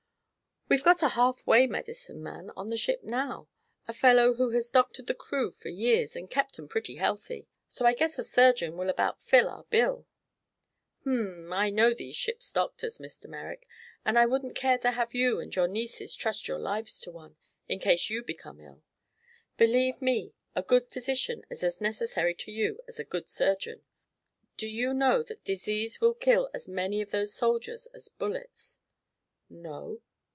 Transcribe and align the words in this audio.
"We've 0.69 0.85
got 0.85 1.03
a 1.03 1.09
half 1.09 1.45
way 1.45 1.67
medicine 1.67 2.23
man 2.23 2.49
on 2.51 2.67
the 2.67 2.77
ship 2.77 3.03
now 3.03 3.49
a 3.89 3.93
fellow 3.93 4.35
who 4.35 4.51
has 4.51 4.69
doctored 4.69 5.07
the 5.07 5.13
crew 5.13 5.51
for 5.51 5.67
years 5.67 6.15
and 6.15 6.29
kept 6.29 6.57
'em 6.57 6.69
pretty 6.69 6.95
healthy. 6.95 7.49
So 7.67 7.85
I 7.85 7.93
guess 7.93 8.17
a 8.17 8.23
surgeon 8.23 8.77
will 8.77 8.87
about 8.89 9.21
fill 9.21 9.49
our 9.49 9.65
bill." 9.65 10.07
"H 11.01 11.07
m, 11.07 11.51
I 11.51 11.71
know 11.71 11.93
these 11.93 12.15
ship's 12.15 12.53
doctors, 12.53 12.99
Mr. 12.99 13.27
Merrick, 13.27 13.67
and 14.05 14.17
I 14.17 14.25
wouldn't 14.25 14.55
care 14.55 14.77
to 14.77 14.91
have 14.91 15.13
you 15.13 15.41
and 15.41 15.53
your 15.53 15.67
nieces 15.67 16.15
trust 16.15 16.47
your 16.47 16.57
lives 16.57 17.01
to 17.01 17.11
one, 17.11 17.35
in 17.67 17.79
case 17.79 18.09
you 18.09 18.23
become 18.23 18.61
ill. 18.61 18.81
Believe 19.57 20.01
me, 20.01 20.33
a 20.55 20.63
good 20.63 20.87
physician 20.87 21.43
is 21.49 21.65
as 21.65 21.81
necessary 21.81 22.33
to 22.35 22.49
you 22.51 22.79
as 22.87 22.97
a 22.97 23.03
good 23.03 23.27
surgeon. 23.27 23.83
Do 24.55 24.69
you 24.69 24.93
know 24.93 25.21
that 25.23 25.43
disease 25.43 25.99
will 25.99 26.13
kill 26.13 26.49
as 26.53 26.69
many 26.69 27.01
of 27.01 27.11
those 27.11 27.33
soldiers 27.33 27.87
as 27.87 28.07
bullets?" 28.07 28.79
"No." 29.49 30.01